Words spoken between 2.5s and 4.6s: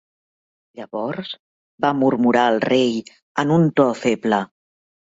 el rei en un to feble.